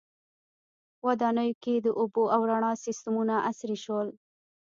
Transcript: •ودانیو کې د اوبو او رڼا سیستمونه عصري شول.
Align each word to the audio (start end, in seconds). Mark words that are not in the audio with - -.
•ودانیو 1.07 1.59
کې 1.63 1.73
د 1.85 1.87
اوبو 1.99 2.23
او 2.35 2.41
رڼا 2.51 2.71
سیستمونه 2.85 3.35
عصري 3.49 3.77
شول. 3.83 4.07